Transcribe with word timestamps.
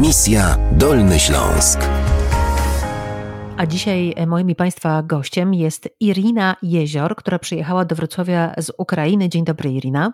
Misja 0.00 0.56
Dolny 0.78 1.18
Śląsk. 1.18 1.80
A 3.56 3.66
dzisiaj 3.66 4.14
moim 4.26 4.50
i 4.50 4.54
Państwa 4.54 5.02
gościem 5.02 5.54
jest 5.54 5.96
Irina 6.00 6.56
Jezior, 6.62 7.16
która 7.16 7.38
przyjechała 7.38 7.84
do 7.84 7.94
Wrocławia 7.94 8.54
z 8.58 8.72
Ukrainy. 8.78 9.28
Dzień 9.28 9.44
dobry, 9.44 9.70
Irina. 9.70 10.12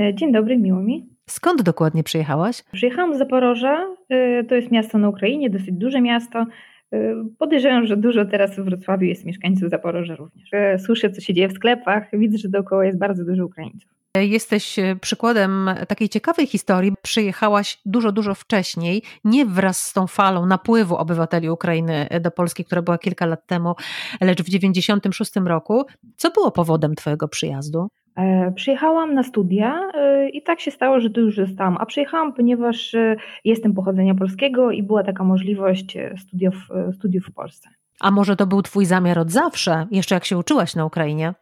E, 0.00 0.14
dzień 0.14 0.32
dobry, 0.32 0.58
miło 0.58 0.80
mi. 0.80 1.06
Skąd 1.30 1.62
dokładnie 1.62 2.02
przyjechałaś? 2.02 2.62
Przyjechałam 2.72 3.14
z 3.14 3.18
Zaporoża. 3.18 3.86
E, 4.08 4.44
to 4.44 4.54
jest 4.54 4.70
miasto 4.70 4.98
na 4.98 5.08
Ukrainie, 5.08 5.50
dosyć 5.50 5.72
duże 5.72 6.00
miasto. 6.00 6.46
E, 6.92 7.24
podejrzewam, 7.38 7.86
że 7.86 7.96
dużo 7.96 8.24
teraz 8.24 8.56
w 8.56 8.64
Wrocławiu 8.64 9.06
jest 9.06 9.24
mieszkańców 9.24 9.70
Zaporoża 9.70 10.16
również. 10.16 10.50
Słyszę, 10.84 11.10
co 11.10 11.20
się 11.20 11.34
dzieje 11.34 11.48
w 11.48 11.52
sklepach, 11.52 12.08
widzę, 12.12 12.38
że 12.38 12.48
dookoła 12.48 12.84
jest 12.84 12.98
bardzo 12.98 13.24
dużo 13.24 13.46
Ukraińców. 13.46 14.01
Jesteś 14.16 14.76
przykładem 15.00 15.70
takiej 15.88 16.08
ciekawej 16.08 16.46
historii. 16.46 16.92
Przyjechałaś 17.02 17.80
dużo, 17.86 18.12
dużo 18.12 18.34
wcześniej, 18.34 19.02
nie 19.24 19.46
wraz 19.46 19.86
z 19.86 19.92
tą 19.92 20.06
falą 20.06 20.46
napływu 20.46 20.96
obywateli 20.96 21.50
Ukrainy 21.50 22.08
do 22.20 22.30
Polski, 22.30 22.64
która 22.64 22.82
była 22.82 22.98
kilka 22.98 23.26
lat 23.26 23.46
temu, 23.46 23.74
lecz 24.20 24.42
w 24.42 24.48
96 24.48 25.36
roku. 25.36 25.84
Co 26.16 26.30
było 26.30 26.50
powodem 26.50 26.94
Twojego 26.94 27.28
przyjazdu? 27.28 27.88
E, 28.16 28.52
przyjechałam 28.52 29.14
na 29.14 29.22
studia 29.22 29.90
e, 29.94 30.28
i 30.28 30.42
tak 30.42 30.60
się 30.60 30.70
stało, 30.70 31.00
że 31.00 31.10
tu 31.10 31.20
już 31.20 31.36
zostałam. 31.36 31.76
A 31.80 31.86
przyjechałam, 31.86 32.32
ponieważ 32.32 32.94
e, 32.94 33.16
jestem 33.44 33.74
pochodzenia 33.74 34.14
polskiego 34.14 34.70
i 34.70 34.82
była 34.82 35.04
taka 35.04 35.24
możliwość 35.24 35.98
studiów, 36.16 36.54
studiów 36.92 37.24
w 37.26 37.32
Polsce. 37.32 37.68
A 38.00 38.10
może 38.10 38.36
to 38.36 38.46
był 38.46 38.62
Twój 38.62 38.84
zamiar 38.84 39.18
od 39.18 39.30
zawsze, 39.30 39.86
jeszcze 39.90 40.14
jak 40.14 40.24
się 40.24 40.38
uczyłaś 40.38 40.74
na 40.74 40.84
Ukrainie? 40.84 41.34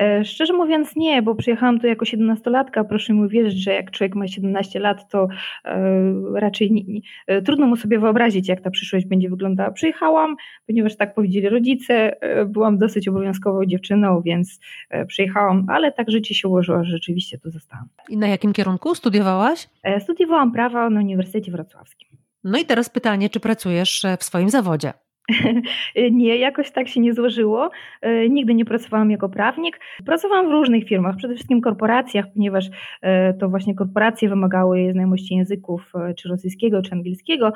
E, 0.00 0.24
szczerze 0.24 0.52
mówiąc 0.52 0.96
nie, 0.96 1.22
bo 1.22 1.34
przyjechałam 1.34 1.80
tu 1.80 1.86
jako 1.86 2.04
17-latka. 2.04 2.84
Proszę 2.88 3.14
mi 3.14 3.28
wierzyć, 3.28 3.62
że 3.62 3.72
jak 3.72 3.90
człowiek 3.90 4.14
ma 4.14 4.28
17 4.28 4.80
lat, 4.80 5.08
to 5.10 5.28
e, 5.64 5.78
raczej 6.34 6.72
nie, 6.72 6.82
nie, 6.84 7.00
e, 7.26 7.42
trudno 7.42 7.66
mu 7.66 7.76
sobie 7.76 7.98
wyobrazić, 7.98 8.48
jak 8.48 8.60
ta 8.60 8.70
przyszłość 8.70 9.06
będzie 9.06 9.30
wyglądała. 9.30 9.70
Przyjechałam, 9.70 10.36
ponieważ 10.66 10.96
tak 10.96 11.14
powiedzieli 11.14 11.48
rodzice, 11.48 12.16
byłam 12.46 12.78
dosyć 12.78 13.08
obowiązkową 13.08 13.66
dziewczyną, 13.66 14.22
więc 14.22 14.60
przyjechałam, 15.06 15.66
ale 15.68 15.92
tak 15.92 16.10
życie 16.10 16.34
się 16.34 16.48
ułożyło, 16.48 16.84
że 16.84 16.90
rzeczywiście 16.90 17.38
tu 17.38 17.50
zostałam. 17.50 17.88
I 18.08 18.16
na 18.16 18.28
jakim 18.28 18.52
kierunku 18.52 18.94
studiowałaś? 18.94 19.68
Studiowałam 20.00 20.52
prawo 20.52 20.90
na 20.90 21.00
Uniwersytecie 21.00 21.52
Wrocławskim. 21.52 22.08
No 22.44 22.58
i 22.58 22.64
teraz 22.64 22.88
pytanie, 22.88 23.30
czy 23.30 23.40
pracujesz 23.40 24.06
w 24.18 24.24
swoim 24.24 24.50
zawodzie? 24.50 24.92
nie, 26.12 26.36
jakoś 26.36 26.70
tak 26.70 26.88
się 26.88 27.00
nie 27.00 27.14
złożyło. 27.14 27.70
E, 28.00 28.28
nigdy 28.28 28.54
nie 28.54 28.64
pracowałam 28.64 29.10
jako 29.10 29.28
prawnik. 29.28 29.80
Pracowałam 30.06 30.48
w 30.48 30.50
różnych 30.50 30.84
firmach, 30.84 31.16
przede 31.16 31.34
wszystkim 31.34 31.60
korporacjach, 31.60 32.24
ponieważ 32.34 32.66
e, 33.02 33.34
to 33.34 33.48
właśnie 33.48 33.74
korporacje 33.74 34.28
wymagały 34.28 34.92
znajomości 34.92 35.34
języków 35.34 35.92
e, 35.94 36.14
czy 36.14 36.28
rosyjskiego, 36.28 36.82
czy 36.82 36.92
angielskiego. 36.92 37.52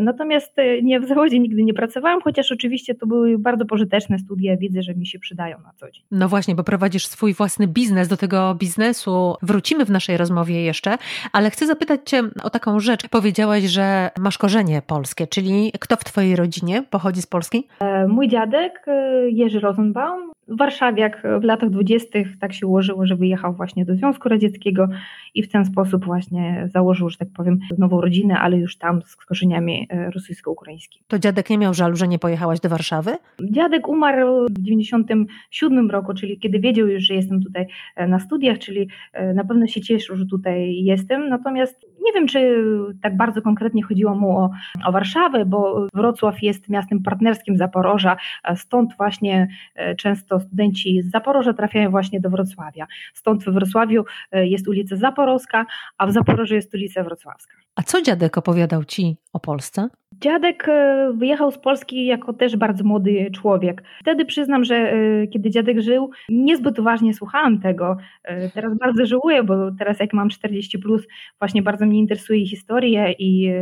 Natomiast 0.00 0.56
nie 0.82 1.00
w 1.00 1.08
zawodzie 1.08 1.38
nigdy 1.38 1.62
nie 1.62 1.74
pracowałam, 1.74 2.20
chociaż 2.20 2.52
oczywiście 2.52 2.94
to 2.94 3.06
były 3.06 3.38
bardzo 3.38 3.66
pożyteczne 3.66 4.18
studia. 4.18 4.56
Widzę, 4.56 4.82
że 4.82 4.94
mi 4.94 5.06
się 5.06 5.18
przydają 5.18 5.58
na 5.58 5.72
co 5.76 5.90
dzień. 5.90 6.02
No 6.10 6.28
właśnie, 6.28 6.54
bo 6.54 6.64
prowadzisz 6.64 7.06
swój 7.06 7.34
własny 7.34 7.66
biznes. 7.66 8.08
Do 8.08 8.16
tego 8.16 8.54
biznesu 8.54 9.34
wrócimy 9.42 9.84
w 9.84 9.90
naszej 9.90 10.16
rozmowie 10.16 10.62
jeszcze, 10.62 10.98
ale 11.32 11.50
chcę 11.50 11.66
zapytać 11.66 12.00
Cię 12.04 12.22
o 12.42 12.50
taką 12.50 12.80
rzecz. 12.80 13.08
Powiedziałaś, 13.08 13.64
że 13.64 14.10
masz 14.18 14.38
korzenie 14.38 14.82
polskie, 14.86 15.26
czyli 15.26 15.72
kto 15.80 15.96
w 15.96 16.04
Twojej 16.04 16.36
rodzinie 16.36 16.82
pochodzi 16.90 17.07
pochodzi 17.08 17.22
z 17.22 17.26
Polski? 17.26 17.68
E, 17.80 18.06
mój 18.08 18.28
dziadek 18.28 18.84
e, 18.86 19.30
Jerzy 19.30 19.60
Rosenbaum 19.60 20.30
w 20.48 20.58
Warszawie, 20.58 21.02
jak 21.02 21.22
w 21.40 21.44
latach 21.44 21.70
dwudziestych 21.70 22.38
tak 22.38 22.52
się 22.52 22.66
ułożyło, 22.66 23.06
że 23.06 23.16
wyjechał 23.16 23.54
właśnie 23.54 23.84
do 23.84 23.94
Związku 23.94 24.28
Radzieckiego 24.28 24.88
i 25.34 25.42
w 25.42 25.48
ten 25.48 25.64
sposób 25.64 26.04
właśnie 26.04 26.68
założył, 26.74 27.08
że 27.10 27.16
tak 27.16 27.28
powiem, 27.36 27.58
nową 27.78 28.00
rodzinę, 28.00 28.38
ale 28.38 28.56
już 28.58 28.78
tam 28.78 29.02
z 29.02 29.16
korzeniami 29.16 29.86
e, 29.90 30.10
rosyjsko-ukraińskimi. 30.10 31.04
To 31.08 31.18
dziadek 31.18 31.50
nie 31.50 31.58
miał 31.58 31.74
żalu, 31.74 31.96
że 31.96 32.08
nie 32.08 32.18
pojechałaś 32.18 32.60
do 32.60 32.68
Warszawy? 32.68 33.16
Dziadek 33.42 33.88
umarł 33.88 34.46
w 34.46 34.62
97 34.62 35.90
roku, 35.90 36.14
czyli 36.14 36.38
kiedy 36.38 36.60
wiedział 36.60 36.88
już, 36.88 37.02
że 37.02 37.14
jestem 37.14 37.42
tutaj 37.42 37.66
na 38.08 38.18
studiach, 38.18 38.58
czyli 38.58 38.88
na 39.34 39.44
pewno 39.44 39.66
się 39.66 39.80
cieszył, 39.80 40.16
że 40.16 40.26
tutaj 40.26 40.74
jestem, 40.74 41.28
natomiast 41.28 41.86
nie 42.04 42.12
wiem, 42.12 42.26
czy 42.26 42.64
tak 43.02 43.16
bardzo 43.16 43.42
konkretnie 43.42 43.82
chodziło 43.82 44.14
mu 44.14 44.38
o, 44.38 44.50
o 44.86 44.92
Warszawę, 44.92 45.44
bo 45.46 45.86
Wrocław 45.94 46.42
jest 46.42 46.68
miastem 46.68 47.02
partnerskim 47.02 47.56
Zaporoża, 47.56 48.16
stąd 48.56 48.96
właśnie 48.96 49.48
e, 49.74 49.94
często 49.94 50.40
studenci 50.40 51.02
z 51.02 51.10
Zaporoża 51.10 51.52
trafiają 51.52 51.90
właśnie 51.90 52.20
do 52.20 52.30
Wrocławia. 52.30 52.86
Stąd 53.14 53.44
we 53.44 53.52
Wrocławiu 53.52 54.04
e, 54.32 54.46
jest 54.46 54.68
ulica 54.68 54.96
Zaporowska, 54.96 55.66
a 55.98 56.06
w 56.06 56.12
Zaporożu 56.12 56.54
jest 56.54 56.74
ulica 56.74 57.04
Wrocławska. 57.04 57.54
A 57.78 57.82
co 57.82 58.02
dziadek 58.02 58.38
opowiadał 58.38 58.84
ci 58.84 59.16
o 59.32 59.40
Polsce? 59.40 59.88
Dziadek 60.20 60.68
e, 60.68 61.12
wyjechał 61.14 61.50
z 61.50 61.58
Polski 61.58 62.06
jako 62.06 62.32
też 62.32 62.56
bardzo 62.56 62.84
młody 62.84 63.30
człowiek. 63.34 63.82
Wtedy 64.00 64.24
przyznam, 64.24 64.64
że 64.64 64.74
e, 64.74 65.26
kiedy 65.26 65.50
dziadek 65.50 65.80
żył, 65.80 66.10
niezbyt 66.28 66.78
uważnie 66.78 67.14
słuchałam 67.14 67.60
tego. 67.60 67.96
E, 68.24 68.50
teraz 68.50 68.78
bardzo 68.78 69.06
żałuję, 69.06 69.42
bo 69.42 69.54
teraz 69.78 70.00
jak 70.00 70.12
mam 70.12 70.28
40, 70.28 70.78
plus, 70.78 71.06
właśnie 71.38 71.62
bardzo 71.62 71.86
mnie 71.86 71.98
interesuje 71.98 72.46
historia 72.46 73.12
i 73.12 73.52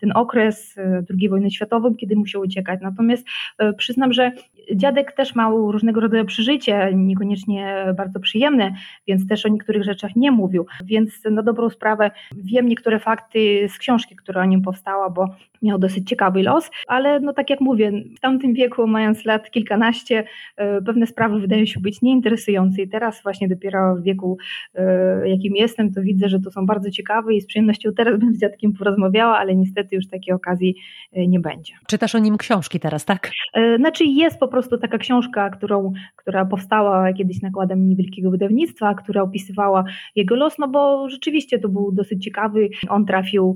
ten 0.00 0.12
okres 0.14 0.76
II 1.20 1.28
wojny 1.28 1.50
światowej, 1.50 1.96
kiedy 1.96 2.16
musiał 2.16 2.42
uciekać. 2.42 2.80
Natomiast 2.82 3.26
przyznam, 3.76 4.12
że 4.12 4.32
dziadek 4.74 5.12
też 5.12 5.34
miał 5.34 5.72
różnego 5.72 6.00
rodzaju 6.00 6.24
przeżycie, 6.24 6.90
niekoniecznie 6.94 7.86
bardzo 7.96 8.20
przyjemne, 8.20 8.72
więc 9.06 9.28
też 9.28 9.46
o 9.46 9.48
niektórych 9.48 9.84
rzeczach 9.84 10.16
nie 10.16 10.30
mówił. 10.30 10.66
Więc 10.84 11.24
na 11.30 11.42
dobrą 11.42 11.70
sprawę 11.70 12.10
wiem 12.36 12.68
niektóre 12.68 12.98
fakty 12.98 13.68
z 13.68 13.78
książki, 13.78 14.16
która 14.16 14.42
o 14.42 14.44
nim 14.44 14.62
powstała, 14.62 15.10
bo 15.10 15.26
miał 15.62 15.78
dosyć 15.78 16.08
ciekawy 16.08 16.42
los, 16.42 16.70
ale 16.86 17.20
no 17.20 17.32
tak 17.32 17.50
jak 17.50 17.60
mówię, 17.60 17.92
w 18.16 18.20
tamtym 18.20 18.54
wieku, 18.54 18.86
mając 18.86 19.24
lat 19.24 19.50
kilkanaście, 19.50 20.24
e, 20.56 20.82
pewne 20.82 21.06
sprawy 21.06 21.40
wydają 21.40 21.66
się 21.66 21.80
być 21.80 22.02
nieinteresujące 22.02 22.82
i 22.82 22.88
teraz 22.88 23.22
właśnie 23.22 23.48
dopiero 23.48 23.96
w 23.96 24.02
wieku, 24.02 24.38
e, 24.74 25.28
jakim 25.28 25.56
jestem, 25.56 25.92
to 25.92 26.02
widzę, 26.02 26.28
że 26.28 26.40
to 26.40 26.50
są 26.50 26.66
bardzo 26.66 26.90
ciekawe 26.90 27.34
i 27.34 27.40
z 27.40 27.46
przyjemnością 27.46 27.90
teraz 27.96 28.18
bym 28.18 28.34
z 28.34 28.40
dziadkiem 28.40 28.72
porozmawiała, 28.72 29.38
ale 29.38 29.56
niestety 29.56 29.96
już 29.96 30.08
takiej 30.08 30.34
okazji 30.34 30.74
e, 31.12 31.26
nie 31.26 31.40
będzie. 31.40 31.74
Czytasz 31.86 32.14
o 32.14 32.18
nim 32.18 32.36
książki 32.36 32.80
teraz, 32.80 33.04
tak? 33.04 33.30
Znaczy 33.76 34.04
jest 34.04 34.38
po 34.38 34.48
prostu 34.60 34.78
taka 34.78 34.98
książka, 34.98 35.50
którą, 35.50 35.92
która 36.16 36.44
powstała 36.44 37.12
kiedyś 37.12 37.42
nakładem 37.42 37.88
niewielkiego 37.88 38.30
wydawnictwa, 38.30 38.94
która 38.94 39.22
opisywała 39.22 39.84
jego 40.16 40.36
los, 40.36 40.58
no 40.58 40.68
bo 40.68 41.08
rzeczywiście 41.08 41.58
to 41.58 41.68
był 41.68 41.92
dosyć 41.92 42.24
ciekawy. 42.24 42.68
On 42.88 43.06
trafił 43.06 43.54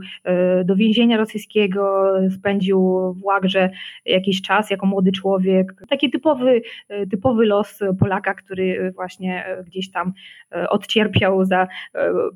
do 0.64 0.76
więzienia 0.76 1.16
rosyjskiego, 1.16 2.12
spędził 2.30 2.80
w 3.14 3.24
Łagrze 3.24 3.70
jakiś 4.06 4.42
czas 4.42 4.70
jako 4.70 4.86
młody 4.86 5.12
człowiek. 5.12 5.74
Taki 5.88 6.10
typowy, 6.10 6.62
typowy 7.10 7.46
los 7.46 7.80
Polaka, 8.00 8.34
który 8.34 8.92
właśnie 8.96 9.44
gdzieś 9.66 9.90
tam 9.90 10.12
odcierpiał 10.68 11.44
za 11.44 11.68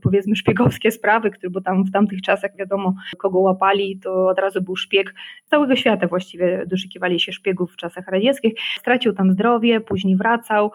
powiedzmy 0.03 0.37
szpiegowskie 0.37 0.91
sprawy, 0.91 1.31
który, 1.31 1.51
bo 1.51 1.61
tam 1.61 1.85
w 1.85 1.93
tamtych 1.93 2.23
czasach 2.23 2.57
wiadomo, 2.57 2.95
kogo 3.19 3.39
łapali, 3.39 3.99
to 3.99 4.29
od 4.29 4.39
razu 4.39 4.63
był 4.63 4.77
szpieg. 4.77 5.15
Całego 5.45 5.77
świata 5.77 6.07
właściwie 6.07 6.65
doszukiwali 6.67 7.21
się 7.21 7.33
szpiegów 7.33 7.73
w 7.73 7.77
czasach 7.77 8.09
radzieckich. 8.09 8.55
Stracił 8.79 9.13
tam 9.13 9.33
zdrowie, 9.33 9.81
później 9.81 10.17
wracał, 10.17 10.73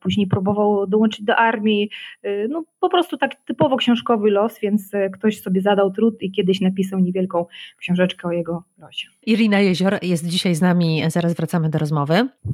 później 0.00 0.26
próbował 0.26 0.86
dołączyć 0.86 1.24
do 1.24 1.36
armii. 1.36 1.90
No 2.48 2.64
po 2.80 2.88
prostu 2.88 3.16
tak 3.16 3.34
typowo 3.34 3.76
książkowy 3.76 4.30
los, 4.30 4.60
więc 4.60 4.90
ktoś 5.12 5.40
sobie 5.40 5.60
zadał 5.60 5.90
trud 5.90 6.22
i 6.22 6.30
kiedyś 6.30 6.60
napisał 6.60 7.00
niewielką 7.00 7.46
książeczkę 7.78 8.28
o 8.28 8.32
jego 8.32 8.64
losie. 8.78 9.08
Irina 9.26 9.60
Jezior 9.60 9.98
jest 10.02 10.26
dzisiaj 10.26 10.54
z 10.54 10.60
nami, 10.60 11.02
zaraz 11.08 11.34
wracamy 11.34 11.70
do 11.70 11.78
rozmowy. 11.78 12.28